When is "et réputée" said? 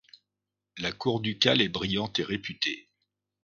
2.17-2.89